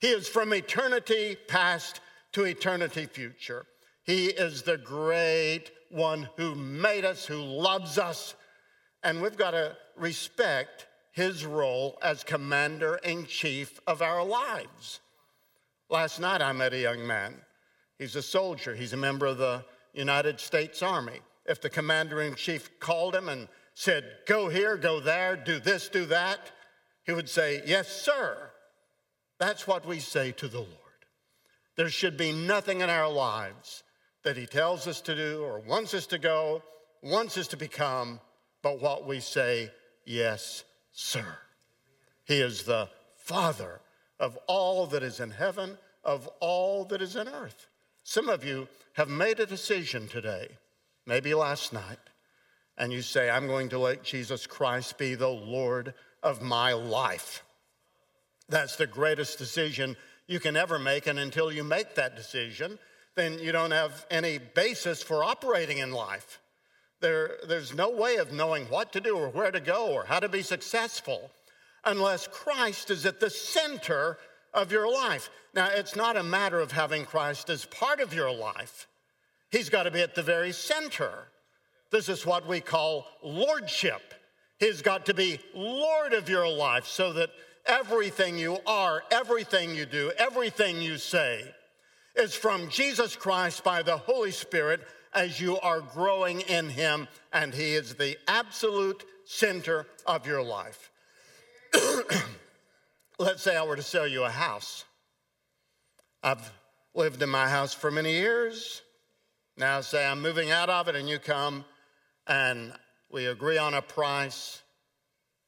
He 0.00 0.08
is 0.08 0.28
from 0.28 0.54
eternity 0.54 1.36
past 1.48 2.00
to 2.32 2.44
eternity 2.44 3.06
future. 3.06 3.66
He 4.04 4.26
is 4.26 4.62
the 4.62 4.78
great 4.78 5.70
one 5.90 6.28
who 6.36 6.54
made 6.54 7.04
us, 7.04 7.26
who 7.26 7.42
loves 7.42 7.98
us, 7.98 8.34
and 9.02 9.20
we've 9.20 9.36
got 9.36 9.52
to 9.52 9.76
respect 9.96 10.86
his 11.12 11.44
role 11.44 11.98
as 12.02 12.24
commander 12.24 12.96
in 13.02 13.26
chief 13.26 13.80
of 13.86 14.02
our 14.02 14.24
lives. 14.24 15.00
Last 15.88 16.20
night 16.20 16.40
I 16.40 16.52
met 16.52 16.72
a 16.72 16.78
young 16.78 17.06
man. 17.06 17.34
He's 18.00 18.16
a 18.16 18.22
soldier, 18.22 18.74
he's 18.74 18.94
a 18.94 18.96
member 18.96 19.26
of 19.26 19.36
the 19.36 19.62
United 19.92 20.40
States 20.40 20.82
Army. 20.82 21.20
If 21.44 21.60
the 21.60 21.68
commander 21.68 22.22
in 22.22 22.34
chief 22.34 22.80
called 22.80 23.14
him 23.14 23.28
and 23.28 23.46
said, 23.74 24.04
Go 24.26 24.48
here, 24.48 24.78
go 24.78 25.00
there, 25.00 25.36
do 25.36 25.60
this, 25.60 25.90
do 25.90 26.06
that, 26.06 26.50
he 27.04 27.12
would 27.12 27.28
say, 27.28 27.62
Yes, 27.66 27.88
sir. 27.88 28.52
That's 29.38 29.66
what 29.66 29.84
we 29.86 29.98
say 29.98 30.32
to 30.32 30.48
the 30.48 30.60
Lord. 30.60 30.70
There 31.76 31.90
should 31.90 32.16
be 32.16 32.32
nothing 32.32 32.80
in 32.80 32.88
our 32.88 33.10
lives 33.12 33.82
that 34.24 34.38
he 34.38 34.46
tells 34.46 34.86
us 34.86 35.02
to 35.02 35.14
do 35.14 35.42
or 35.42 35.60
wants 35.60 35.92
us 35.92 36.06
to 36.06 36.18
go, 36.18 36.62
wants 37.02 37.36
us 37.36 37.48
to 37.48 37.58
become, 37.58 38.18
but 38.62 38.80
what 38.80 39.06
we 39.06 39.20
say, 39.20 39.70
Yes, 40.06 40.64
sir. 40.90 41.36
He 42.24 42.40
is 42.40 42.62
the 42.62 42.88
Father 43.18 43.82
of 44.18 44.38
all 44.46 44.86
that 44.86 45.02
is 45.02 45.20
in 45.20 45.32
heaven, 45.32 45.76
of 46.02 46.26
all 46.40 46.86
that 46.86 47.02
is 47.02 47.14
in 47.14 47.28
earth. 47.28 47.66
Some 48.10 48.28
of 48.28 48.44
you 48.44 48.66
have 48.94 49.08
made 49.08 49.38
a 49.38 49.46
decision 49.46 50.08
today, 50.08 50.48
maybe 51.06 51.32
last 51.32 51.72
night, 51.72 52.00
and 52.76 52.92
you 52.92 53.02
say, 53.02 53.30
I'm 53.30 53.46
going 53.46 53.68
to 53.68 53.78
let 53.78 54.02
Jesus 54.02 54.48
Christ 54.48 54.98
be 54.98 55.14
the 55.14 55.28
Lord 55.28 55.94
of 56.20 56.42
my 56.42 56.72
life. 56.72 57.44
That's 58.48 58.74
the 58.74 58.88
greatest 58.88 59.38
decision 59.38 59.96
you 60.26 60.40
can 60.40 60.56
ever 60.56 60.76
make, 60.76 61.06
and 61.06 61.20
until 61.20 61.52
you 61.52 61.62
make 61.62 61.94
that 61.94 62.16
decision, 62.16 62.80
then 63.14 63.38
you 63.38 63.52
don't 63.52 63.70
have 63.70 64.04
any 64.10 64.38
basis 64.38 65.04
for 65.04 65.22
operating 65.22 65.78
in 65.78 65.92
life. 65.92 66.40
There, 66.98 67.36
there's 67.46 67.72
no 67.72 67.90
way 67.90 68.16
of 68.16 68.32
knowing 68.32 68.64
what 68.64 68.92
to 68.94 69.00
do 69.00 69.16
or 69.16 69.28
where 69.28 69.52
to 69.52 69.60
go 69.60 69.92
or 69.92 70.06
how 70.06 70.18
to 70.18 70.28
be 70.28 70.42
successful 70.42 71.30
unless 71.84 72.26
Christ 72.26 72.90
is 72.90 73.06
at 73.06 73.20
the 73.20 73.30
center 73.30 74.18
of 74.52 74.72
your 74.72 74.90
life. 74.90 75.30
Now, 75.54 75.68
it's 75.68 75.96
not 75.96 76.16
a 76.16 76.22
matter 76.22 76.60
of 76.60 76.72
having 76.72 77.04
Christ 77.04 77.50
as 77.50 77.64
part 77.66 78.00
of 78.00 78.14
your 78.14 78.32
life, 78.32 78.86
He's 79.50 79.68
got 79.68 79.82
to 79.82 79.90
be 79.90 80.00
at 80.00 80.14
the 80.14 80.22
very 80.22 80.52
center. 80.52 81.28
This 81.90 82.08
is 82.08 82.24
what 82.24 82.46
we 82.46 82.60
call 82.60 83.06
lordship. 83.22 84.14
He's 84.60 84.80
got 84.80 85.06
to 85.06 85.14
be 85.14 85.40
Lord 85.54 86.12
of 86.12 86.28
your 86.28 86.48
life 86.48 86.86
so 86.86 87.12
that 87.14 87.30
everything 87.66 88.38
you 88.38 88.58
are, 88.66 89.02
everything 89.10 89.74
you 89.74 89.86
do, 89.86 90.12
everything 90.18 90.80
you 90.80 90.98
say 90.98 91.52
is 92.14 92.34
from 92.34 92.68
Jesus 92.68 93.16
Christ 93.16 93.64
by 93.64 93.82
the 93.82 93.96
Holy 93.96 94.30
Spirit 94.30 94.86
as 95.12 95.40
you 95.40 95.58
are 95.60 95.80
growing 95.80 96.42
in 96.42 96.68
Him, 96.68 97.08
and 97.32 97.52
He 97.52 97.74
is 97.74 97.94
the 97.94 98.16
absolute 98.28 99.04
center 99.24 99.86
of 100.06 100.26
your 100.26 100.42
life. 100.42 100.90
Let's 103.20 103.42
say 103.42 103.54
I 103.54 103.62
were 103.64 103.76
to 103.76 103.82
sell 103.82 104.06
you 104.06 104.24
a 104.24 104.30
house. 104.30 104.86
I've 106.22 106.50
lived 106.94 107.20
in 107.20 107.28
my 107.28 107.50
house 107.50 107.74
for 107.74 107.90
many 107.90 108.12
years. 108.12 108.80
Now, 109.58 109.82
say 109.82 110.06
I'm 110.06 110.22
moving 110.22 110.50
out 110.50 110.70
of 110.70 110.88
it, 110.88 110.96
and 110.96 111.06
you 111.06 111.18
come 111.18 111.66
and 112.26 112.72
we 113.12 113.26
agree 113.26 113.58
on 113.58 113.74
a 113.74 113.82
price, 113.82 114.62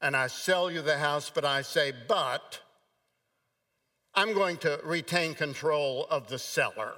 and 0.03 0.15
I 0.15 0.27
sell 0.27 0.69
you 0.69 0.83
the 0.83 0.99
house, 0.99 1.31
but 1.33 1.45
I 1.45 1.63
say, 1.63 1.91
but 2.07 2.61
I'm 4.13 4.35
going 4.35 4.57
to 4.57 4.79
retain 4.83 5.33
control 5.33 6.05
of 6.11 6.27
the 6.27 6.37
cellar. 6.37 6.93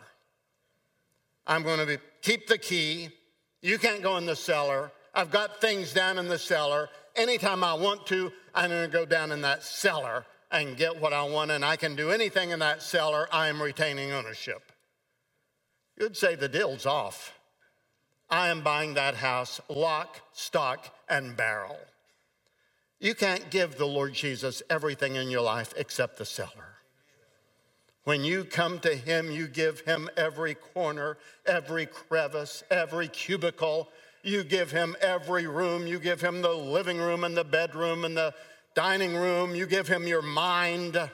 I'm 1.47 1.63
going 1.63 1.79
to 1.79 1.85
be, 1.85 1.97
keep 2.21 2.47
the 2.47 2.57
key. 2.57 3.11
You 3.61 3.77
can't 3.77 4.03
go 4.03 4.17
in 4.17 4.25
the 4.25 4.35
cellar. 4.35 4.91
I've 5.13 5.31
got 5.31 5.61
things 5.61 5.93
down 5.93 6.17
in 6.17 6.27
the 6.27 6.37
cellar. 6.37 6.89
Anytime 7.15 7.63
I 7.63 7.75
want 7.75 8.05
to, 8.07 8.29
I'm 8.53 8.71
going 8.71 8.91
to 8.91 8.91
go 8.91 9.05
down 9.05 9.31
in 9.31 9.39
that 9.39 9.63
cellar 9.63 10.25
and 10.51 10.77
get 10.77 10.99
what 10.99 11.13
I 11.13 11.23
want, 11.23 11.51
and 11.51 11.65
I 11.65 11.75
can 11.75 11.95
do 11.95 12.11
anything 12.11 12.51
in 12.51 12.59
that 12.59 12.81
cellar. 12.81 13.27
I 13.31 13.47
am 13.47 13.61
retaining 13.61 14.11
ownership. 14.11 14.71
You'd 15.99 16.17
say 16.17 16.35
the 16.35 16.49
deal's 16.49 16.85
off. 16.85 17.33
I 18.29 18.49
am 18.49 18.61
buying 18.61 18.95
that 18.95 19.15
house 19.15 19.61
lock, 19.69 20.21
stock, 20.33 20.93
and 21.07 21.37
barrel. 21.37 21.77
You 22.99 23.13
can't 23.13 23.49
give 23.49 23.77
the 23.77 23.85
Lord 23.85 24.13
Jesus 24.13 24.63
everything 24.69 25.15
in 25.15 25.29
your 25.29 25.41
life 25.41 25.73
except 25.77 26.17
the 26.17 26.25
cellar. 26.25 26.75
When 28.03 28.23
you 28.23 28.43
come 28.43 28.79
to 28.79 28.95
Him, 28.95 29.31
you 29.31 29.47
give 29.47 29.81
Him 29.81 30.09
every 30.15 30.55
corner, 30.55 31.17
every 31.45 31.85
crevice, 31.85 32.63
every 32.69 33.07
cubicle. 33.07 33.89
You 34.23 34.43
give 34.43 34.71
Him 34.71 34.95
every 35.01 35.47
room. 35.47 35.87
You 35.87 35.99
give 35.99 36.21
Him 36.21 36.41
the 36.41 36.53
living 36.53 36.99
room 36.99 37.23
and 37.23 37.35
the 37.35 37.43
bedroom 37.43 38.05
and 38.05 38.15
the 38.15 38.33
dining 38.75 39.15
room. 39.15 39.55
You 39.55 39.65
give 39.65 39.87
Him 39.87 40.07
your 40.07 40.21
mind. 40.21 41.09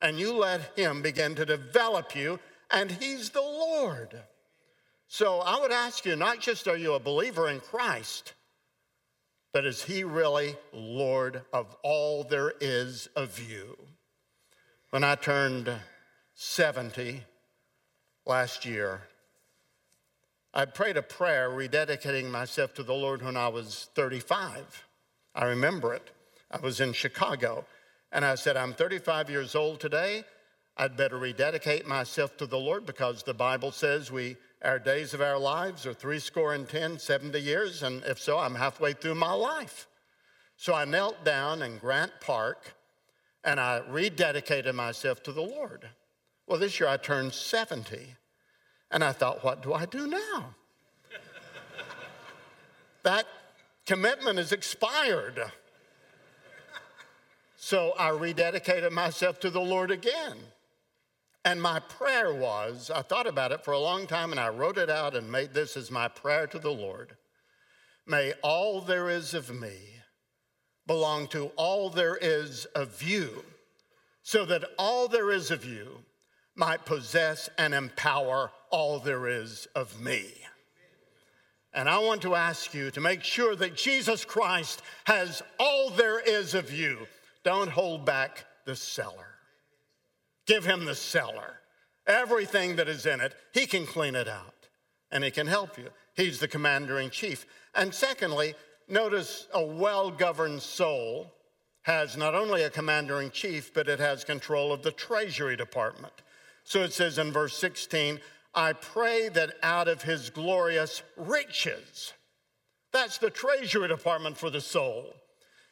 And 0.00 0.18
you 0.18 0.32
let 0.32 0.78
Him 0.78 1.02
begin 1.02 1.34
to 1.34 1.44
develop 1.44 2.14
you, 2.14 2.38
and 2.70 2.90
He's 2.90 3.30
the 3.30 3.42
Lord. 3.42 4.22
So 5.08 5.40
I 5.40 5.60
would 5.60 5.72
ask 5.72 6.06
you 6.06 6.14
not 6.16 6.40
just 6.40 6.68
are 6.68 6.76
you 6.76 6.94
a 6.94 7.00
believer 7.00 7.48
in 7.48 7.60
Christ, 7.60 8.34
but 9.52 9.66
is 9.66 9.82
He 9.82 10.04
really 10.04 10.56
Lord 10.72 11.42
of 11.52 11.74
all 11.82 12.22
there 12.22 12.54
is 12.60 13.08
of 13.16 13.40
you? 13.50 13.76
When 14.90 15.02
I 15.02 15.16
turned 15.16 15.70
70 16.34 17.24
last 18.24 18.64
year. 18.64 19.02
I 20.54 20.66
prayed 20.66 20.96
a 20.96 21.02
prayer 21.02 21.50
rededicating 21.50 22.30
myself 22.30 22.74
to 22.74 22.84
the 22.84 22.94
Lord 22.94 23.22
when 23.22 23.36
I 23.36 23.48
was 23.48 23.88
35. 23.96 24.84
I 25.34 25.44
remember 25.46 25.94
it. 25.94 26.10
I 26.50 26.58
was 26.60 26.80
in 26.80 26.92
Chicago 26.92 27.66
and 28.10 28.24
I 28.24 28.34
said, 28.34 28.56
I'm 28.56 28.72
35 28.72 29.30
years 29.30 29.54
old 29.54 29.80
today. 29.80 30.24
I'd 30.76 30.96
better 30.96 31.18
rededicate 31.18 31.86
myself 31.86 32.36
to 32.38 32.46
the 32.46 32.58
Lord 32.58 32.86
because 32.86 33.22
the 33.22 33.34
Bible 33.34 33.72
says 33.72 34.10
we 34.10 34.36
our 34.62 34.78
days 34.78 35.14
of 35.14 35.20
our 35.20 35.38
lives 35.38 35.86
are 35.86 35.94
three 35.94 36.18
score 36.18 36.54
and 36.54 36.68
ten, 36.68 36.98
70 36.98 37.38
years, 37.38 37.84
and 37.84 38.02
if 38.04 38.18
so, 38.18 38.38
I'm 38.38 38.56
halfway 38.56 38.92
through 38.92 39.14
my 39.14 39.32
life. 39.32 39.86
So 40.56 40.74
I 40.74 40.84
knelt 40.84 41.24
down 41.24 41.62
in 41.62 41.78
Grant 41.78 42.12
Park 42.20 42.74
and 43.44 43.60
I 43.60 43.82
rededicated 43.88 44.74
myself 44.74 45.22
to 45.24 45.32
the 45.32 45.42
Lord. 45.42 45.88
Well, 46.46 46.58
this 46.58 46.80
year 46.80 46.88
I 46.88 46.96
turned 46.96 47.34
70. 47.34 48.16
And 48.90 49.04
I 49.04 49.12
thought, 49.12 49.44
what 49.44 49.62
do 49.62 49.74
I 49.74 49.84
do 49.84 50.06
now? 50.06 50.54
that 53.02 53.26
commitment 53.86 54.38
is 54.38 54.50
expired. 54.50 55.52
So 57.60 57.92
I 57.98 58.10
rededicated 58.10 58.92
myself 58.92 59.40
to 59.40 59.50
the 59.50 59.60
Lord 59.60 59.90
again. 59.90 60.36
And 61.44 61.60
my 61.60 61.80
prayer 61.80 62.32
was 62.32 62.88
I 62.88 63.02
thought 63.02 63.26
about 63.26 63.50
it 63.50 63.64
for 63.64 63.72
a 63.72 63.80
long 63.80 64.06
time 64.06 64.30
and 64.30 64.38
I 64.38 64.48
wrote 64.48 64.78
it 64.78 64.88
out 64.88 65.16
and 65.16 65.30
made 65.30 65.54
this 65.54 65.76
as 65.76 65.90
my 65.90 66.06
prayer 66.06 66.46
to 66.46 66.58
the 66.60 66.70
Lord. 66.70 67.16
May 68.06 68.32
all 68.44 68.80
there 68.80 69.10
is 69.10 69.34
of 69.34 69.50
me 69.50 69.76
belong 70.86 71.26
to 71.28 71.46
all 71.56 71.90
there 71.90 72.16
is 72.16 72.64
of 72.76 73.02
you, 73.02 73.44
so 74.22 74.46
that 74.46 74.64
all 74.78 75.08
there 75.08 75.32
is 75.32 75.50
of 75.50 75.64
you 75.64 76.04
might 76.54 76.86
possess 76.86 77.50
and 77.58 77.74
empower 77.74 78.52
all 78.70 79.00
there 79.00 79.26
is 79.26 79.66
of 79.74 80.00
me. 80.00 80.32
And 81.74 81.88
I 81.88 81.98
want 81.98 82.22
to 82.22 82.36
ask 82.36 82.72
you 82.72 82.92
to 82.92 83.00
make 83.00 83.24
sure 83.24 83.56
that 83.56 83.74
Jesus 83.74 84.24
Christ 84.24 84.80
has 85.06 85.42
all 85.58 85.90
there 85.90 86.20
is 86.20 86.54
of 86.54 86.72
you. 86.72 87.06
Don't 87.48 87.70
hold 87.70 88.04
back 88.04 88.44
the 88.66 88.76
cellar. 88.76 89.38
Give 90.46 90.66
him 90.66 90.84
the 90.84 90.94
cellar. 90.94 91.60
everything 92.06 92.76
that 92.76 92.88
is 92.88 93.06
in 93.06 93.22
it, 93.22 93.34
he 93.54 93.64
can 93.66 93.86
clean 93.86 94.14
it 94.14 94.28
out 94.28 94.68
and 95.10 95.24
he 95.24 95.30
can 95.30 95.46
help 95.46 95.78
you. 95.78 95.88
He's 96.14 96.40
the 96.40 96.46
commander 96.46 96.98
in 96.98 97.08
chief. 97.08 97.46
And 97.74 97.94
secondly, 97.94 98.54
notice 98.86 99.46
a 99.54 99.64
well 99.64 100.10
governed 100.10 100.60
soul 100.60 101.32
has 101.84 102.18
not 102.18 102.34
only 102.34 102.64
a 102.64 102.68
commander 102.68 103.22
in 103.22 103.30
chief, 103.30 103.72
but 103.72 103.88
it 103.88 103.98
has 103.98 104.24
control 104.24 104.70
of 104.70 104.82
the 104.82 104.92
treasury 104.92 105.56
department. 105.56 106.12
So 106.64 106.82
it 106.82 106.92
says 106.92 107.16
in 107.16 107.32
verse 107.32 107.56
16, 107.56 108.20
I 108.54 108.74
pray 108.74 109.30
that 109.30 109.54
out 109.62 109.88
of 109.88 110.02
his 110.02 110.28
glorious 110.28 111.02
riches, 111.16 112.12
that's 112.92 113.16
the 113.16 113.30
treasury 113.30 113.88
department 113.88 114.36
for 114.36 114.50
the 114.50 114.60
soul. 114.60 115.14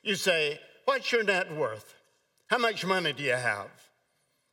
You 0.03 0.15
say, 0.15 0.59
What's 0.87 1.11
your 1.11 1.25
net 1.25 1.53
worth? 1.53 1.95
How 2.47 2.59
much 2.59 2.87
money 2.87 3.13
do 3.13 3.25
you 3.25 3.33
have? 3.33 3.71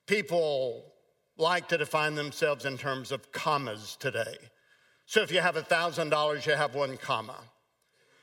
People 0.08 0.84
like 1.38 1.68
to 1.68 1.78
define 1.78 2.16
themselves 2.16 2.66
in 2.66 2.76
terms 2.76 3.12
of 3.12 3.32
commas 3.32 3.96
today. 4.00 4.38
So 5.06 5.22
if 5.22 5.32
you 5.32 5.42
have 5.42 5.56
$1,000, 5.56 6.46
you 6.48 6.54
have 6.56 6.74
one 6.74 6.98
comma. 6.98 7.38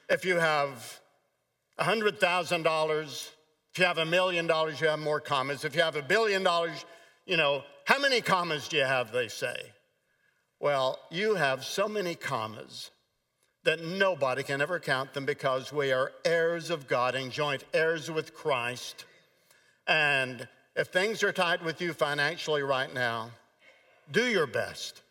If 0.08 0.24
you 0.24 0.36
have 0.36 1.00
$100,000, 1.78 3.28
if 3.72 3.78
you 3.78 3.84
have 3.84 3.98
a 3.98 4.04
million 4.04 4.48
dollars, 4.48 4.80
you 4.80 4.88
have 4.88 4.98
more 4.98 5.20
commas. 5.20 5.64
If 5.64 5.76
you 5.76 5.82
have 5.82 5.94
a 5.94 6.02
billion 6.02 6.42
dollars, 6.42 6.84
you 7.26 7.36
know, 7.36 7.62
how 7.84 8.00
many 8.00 8.20
commas 8.20 8.66
do 8.66 8.76
you 8.76 8.84
have, 8.84 9.12
they 9.12 9.28
say? 9.28 9.54
Well, 10.58 10.98
you 11.12 11.36
have 11.36 11.64
so 11.64 11.88
many 11.88 12.16
commas 12.16 12.90
that 13.64 13.82
nobody 13.82 14.42
can 14.42 14.60
ever 14.60 14.80
count 14.80 15.12
them 15.12 15.26
because 15.26 15.72
we 15.72 15.92
are 15.92 16.12
heirs 16.24 16.70
of 16.70 16.88
God 16.88 17.14
and 17.14 17.30
joint 17.30 17.64
heirs 17.74 18.10
with 18.10 18.34
Christ. 18.34 19.04
And 19.86 20.48
if 20.76 20.88
things 20.88 21.22
are 21.22 21.32
tight 21.32 21.62
with 21.64 21.80
you 21.80 21.92
financially 21.92 22.62
right 22.62 22.92
now, 22.92 23.30
do 24.10 24.24
your 24.24 24.46
best, 24.46 25.02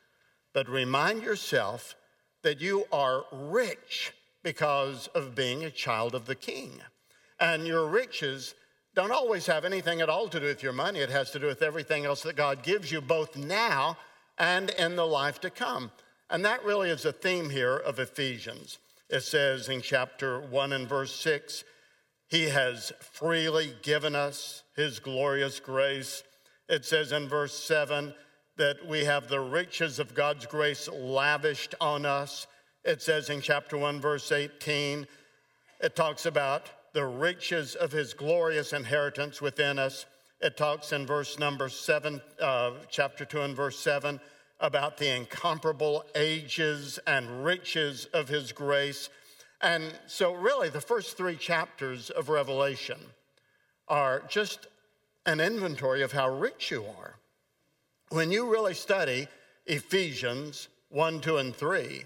but 0.53 0.67
remind 0.67 1.21
yourself 1.23 1.95
that 2.41 2.59
you 2.59 2.85
are 2.91 3.25
rich 3.31 4.13
because 4.43 5.07
of 5.07 5.35
being 5.35 5.63
a 5.63 5.71
child 5.71 6.15
of 6.15 6.25
the 6.25 6.35
king. 6.35 6.81
And 7.39 7.67
your 7.67 7.87
riches 7.87 8.55
don't 8.95 9.11
always 9.11 9.45
have 9.45 9.65
anything 9.65 10.01
at 10.01 10.09
all 10.09 10.27
to 10.29 10.39
do 10.39 10.45
with 10.47 10.63
your 10.63 10.73
money, 10.73 10.99
it 10.99 11.09
has 11.09 11.31
to 11.31 11.39
do 11.39 11.45
with 11.45 11.61
everything 11.61 12.05
else 12.05 12.23
that 12.23 12.35
God 12.35 12.63
gives 12.63 12.91
you, 12.91 12.99
both 12.99 13.37
now 13.37 13.97
and 14.37 14.71
in 14.71 14.95
the 14.95 15.05
life 15.05 15.39
to 15.41 15.49
come. 15.49 15.91
And 16.29 16.45
that 16.45 16.63
really 16.63 16.89
is 16.89 17.05
a 17.05 17.11
theme 17.11 17.49
here 17.49 17.75
of 17.75 17.97
Ephesians. 17.97 18.77
It 19.09 19.21
says 19.21 19.67
in 19.67 19.81
chapter 19.81 20.39
1 20.39 20.73
and 20.73 20.87
verse 20.87 21.13
6 21.15 21.63
He 22.27 22.49
has 22.49 22.93
freely 22.99 23.73
given 23.81 24.15
us 24.15 24.63
His 24.75 24.99
glorious 24.99 25.59
grace. 25.59 26.23
It 26.67 26.85
says 26.85 27.11
in 27.11 27.27
verse 27.27 27.57
7 27.57 28.13
that 28.57 28.85
we 28.87 29.05
have 29.05 29.27
the 29.27 29.39
riches 29.39 29.97
of 29.97 30.13
God's 30.13 30.45
grace 30.45 30.87
lavished 30.87 31.73
on 31.81 32.05
us. 32.05 32.45
It 32.83 33.01
says 33.01 33.29
in 33.29 33.41
chapter 33.41 33.77
1, 33.77 33.99
verse 33.99 34.31
18, 34.31 35.07
it 35.81 35.95
talks 35.95 36.27
about 36.27 36.69
the 36.93 37.05
riches 37.05 37.73
of 37.73 37.91
His 37.91 38.13
glorious 38.13 38.73
inheritance 38.73 39.41
within 39.41 39.79
us. 39.79 40.05
It 40.41 40.57
talks 40.57 40.91
in 40.91 41.07
verse 41.07 41.39
number 41.39 41.69
7, 41.69 42.21
uh, 42.39 42.71
chapter 42.89 43.25
2 43.25 43.41
and 43.41 43.55
verse 43.55 43.79
7 43.79 44.19
about 44.59 44.97
the 44.97 45.15
incomparable 45.15 46.03
ages 46.15 46.99
and 47.07 47.43
riches 47.45 48.05
of 48.13 48.27
his 48.27 48.51
grace. 48.51 49.09
And 49.61 49.93
so, 50.07 50.33
really, 50.33 50.69
the 50.69 50.81
first 50.81 51.17
three 51.17 51.35
chapters 51.35 52.09
of 52.09 52.29
Revelation 52.29 52.99
are 53.87 54.23
just 54.27 54.67
an 55.25 55.39
inventory 55.39 56.01
of 56.01 56.11
how 56.11 56.29
rich 56.29 56.71
you 56.71 56.85
are. 56.99 57.15
When 58.09 58.31
you 58.31 58.51
really 58.51 58.73
study 58.73 59.27
Ephesians 59.65 60.67
1, 60.89 61.21
2, 61.21 61.37
and 61.37 61.55
3, 61.55 62.05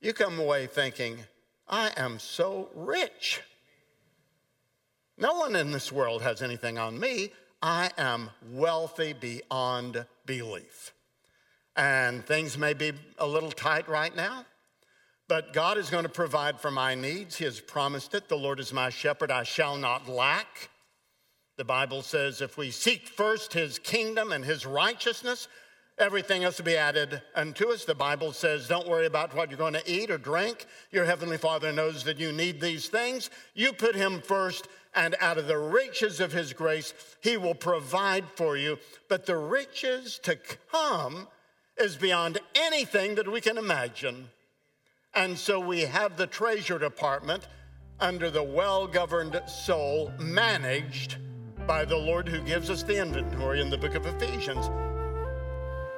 you 0.00 0.12
come 0.12 0.38
away 0.38 0.66
thinking, 0.66 1.18
I 1.68 1.92
am 1.96 2.18
so 2.18 2.68
rich. 2.74 3.40
No 5.16 5.34
one 5.34 5.54
in 5.54 5.70
this 5.70 5.92
world 5.92 6.22
has 6.22 6.42
anything 6.42 6.76
on 6.76 6.98
me. 6.98 7.32
I 7.62 7.90
am 7.96 8.30
wealthy 8.50 9.12
beyond 9.12 10.04
belief. 10.26 10.92
And 11.76 12.24
things 12.24 12.56
may 12.56 12.72
be 12.72 12.92
a 13.18 13.26
little 13.26 13.50
tight 13.50 13.88
right 13.88 14.14
now, 14.14 14.44
but 15.26 15.52
God 15.52 15.76
is 15.76 15.90
going 15.90 16.04
to 16.04 16.08
provide 16.08 16.60
for 16.60 16.70
my 16.70 16.94
needs. 16.94 17.36
He 17.36 17.44
has 17.44 17.58
promised 17.58 18.14
it. 18.14 18.28
The 18.28 18.36
Lord 18.36 18.60
is 18.60 18.72
my 18.72 18.90
shepherd, 18.90 19.30
I 19.30 19.42
shall 19.42 19.76
not 19.76 20.08
lack. 20.08 20.70
The 21.56 21.64
Bible 21.64 22.02
says 22.02 22.40
if 22.40 22.56
we 22.56 22.70
seek 22.70 23.08
first 23.08 23.52
his 23.52 23.78
kingdom 23.78 24.32
and 24.32 24.44
his 24.44 24.66
righteousness, 24.66 25.48
everything 25.98 26.44
else 26.44 26.58
will 26.58 26.64
be 26.64 26.76
added 26.76 27.22
unto 27.34 27.70
us. 27.70 27.84
The 27.84 27.94
Bible 27.94 28.32
says, 28.32 28.68
don't 28.68 28.88
worry 28.88 29.06
about 29.06 29.34
what 29.34 29.50
you're 29.50 29.58
going 29.58 29.74
to 29.74 29.90
eat 29.90 30.10
or 30.10 30.18
drink. 30.18 30.66
Your 30.90 31.04
heavenly 31.04 31.38
Father 31.38 31.72
knows 31.72 32.04
that 32.04 32.18
you 32.18 32.32
need 32.32 32.60
these 32.60 32.88
things. 32.88 33.30
You 33.54 33.72
put 33.72 33.94
him 33.94 34.20
first, 34.20 34.68
and 34.94 35.14
out 35.20 35.38
of 35.38 35.46
the 35.46 35.58
riches 35.58 36.20
of 36.20 36.32
his 36.32 36.52
grace, 36.52 36.94
he 37.20 37.36
will 37.36 37.54
provide 37.54 38.24
for 38.34 38.56
you. 38.56 38.78
But 39.08 39.26
the 39.26 39.36
riches 39.36 40.20
to 40.24 40.36
come 40.70 41.28
is 41.78 41.96
beyond 41.96 42.38
anything 42.54 43.14
that 43.16 43.30
we 43.30 43.40
can 43.40 43.58
imagine. 43.58 44.28
And 45.14 45.38
so 45.38 45.60
we 45.60 45.82
have 45.82 46.16
the 46.16 46.26
treasure 46.26 46.78
department 46.78 47.48
under 48.00 48.30
the 48.30 48.42
well 48.42 48.86
governed 48.86 49.40
soul 49.46 50.12
managed 50.18 51.18
by 51.66 51.84
the 51.84 51.96
Lord 51.96 52.28
who 52.28 52.40
gives 52.42 52.68
us 52.70 52.82
the 52.82 53.00
inventory 53.00 53.60
in 53.60 53.70
the 53.70 53.78
book 53.78 53.94
of 53.94 54.06
Ephesians. 54.06 54.70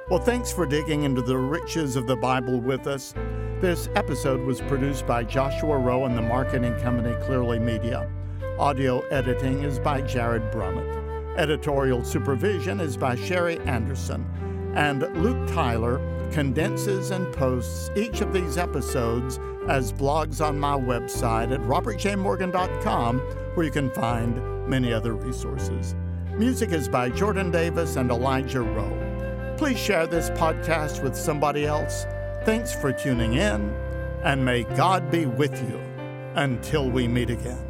Well, 0.09 0.19
thanks 0.19 0.53
for 0.53 0.65
digging 0.65 1.03
into 1.03 1.21
the 1.21 1.37
riches 1.37 1.95
of 1.95 2.07
the 2.07 2.15
Bible 2.15 2.61
with 2.61 2.87
us. 2.87 3.13
This 3.59 3.89
episode 3.95 4.39
was 4.41 4.61
produced 4.61 5.05
by 5.05 5.23
Joshua 5.23 5.77
Rowe 5.77 6.05
and 6.05 6.17
the 6.17 6.21
marketing 6.21 6.77
company 6.79 7.15
Clearly 7.25 7.59
Media. 7.59 8.09
Audio 8.57 9.01
editing 9.07 9.63
is 9.63 9.79
by 9.79 10.01
Jared 10.01 10.43
Brummett. 10.51 11.37
Editorial 11.37 12.03
supervision 12.03 12.79
is 12.79 12.95
by 12.95 13.15
Sherry 13.15 13.59
Anderson 13.61 14.25
and 14.75 15.01
Luke 15.21 15.47
Tyler 15.49 15.99
condenses 16.31 17.11
and 17.11 17.31
posts 17.33 17.89
each 17.95 18.21
of 18.21 18.33
these 18.33 18.57
episodes 18.57 19.39
as 19.67 19.91
blogs 19.91 20.45
on 20.45 20.59
my 20.59 20.77
website 20.77 21.51
at 21.51 21.59
robertjmorgan.com, 21.61 23.19
where 23.55 23.65
you 23.65 23.71
can 23.71 23.89
find 23.91 24.67
many 24.67 24.93
other 24.93 25.13
resources. 25.13 25.95
Music 26.37 26.71
is 26.71 26.87
by 26.87 27.09
Jordan 27.09 27.51
Davis 27.51 27.95
and 27.95 28.11
Elijah 28.11 28.61
Rowe. 28.61 29.55
Please 29.57 29.79
share 29.79 30.05
this 30.05 30.29
podcast 30.31 31.01
with 31.01 31.15
somebody 31.15 31.65
else. 31.65 32.05
Thanks 32.45 32.73
for 32.73 32.93
tuning 32.93 33.33
in, 33.33 33.73
and 34.23 34.45
may 34.45 34.63
God 34.63 35.09
be 35.09 35.25
with 35.25 35.59
you 35.67 35.79
until 36.35 36.89
we 36.89 37.07
meet 37.07 37.29
again. 37.29 37.66